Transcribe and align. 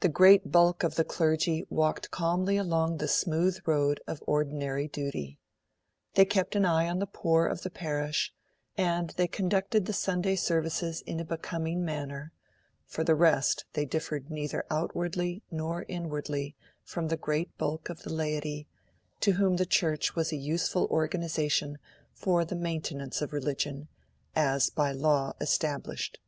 The 0.00 0.08
great 0.08 0.50
bulk 0.50 0.82
of 0.82 0.96
the 0.96 1.04
clergy 1.04 1.64
walked 1.70 2.10
calmly 2.10 2.56
along 2.56 2.96
the 2.98 3.06
smooth 3.06 3.58
road 3.66 4.00
of 4.04 4.20
ordinary 4.26 4.88
duty. 4.88 5.38
They 6.14 6.24
kept 6.24 6.56
an 6.56 6.64
eye 6.64 6.88
on 6.88 6.98
the 6.98 7.06
poor 7.06 7.46
of 7.46 7.62
the 7.62 7.70
parish, 7.70 8.34
and 8.76 9.10
they 9.10 9.28
conducted 9.28 9.86
the 9.86 9.92
Sunday 9.92 10.34
Services 10.34 11.02
in 11.02 11.20
a 11.20 11.24
becoming 11.24 11.84
manner; 11.84 12.32
for 12.84 13.04
the 13.04 13.14
rest, 13.14 13.64
they 13.74 13.84
differed 13.84 14.28
neither 14.28 14.64
outwardly 14.72 15.44
nor 15.52 15.84
inwardly 15.86 16.56
from 16.82 17.06
the 17.06 17.16
great 17.16 17.56
bulk 17.56 17.88
of 17.88 18.02
the 18.02 18.12
laity, 18.12 18.66
to 19.20 19.34
whom 19.34 19.54
the 19.54 19.66
Church 19.66 20.16
was 20.16 20.32
a 20.32 20.36
useful 20.36 20.88
organisation 20.90 21.78
for 22.12 22.44
the 22.44 22.56
maintenance 22.56 23.22
of 23.22 23.32
Religion, 23.32 23.86
as 24.34 24.68
by 24.68 24.90
law 24.90 25.32
established. 25.40 26.18